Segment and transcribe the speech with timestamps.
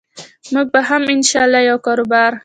[0.53, 2.31] موږ به هم إن شاء الله یو کاربار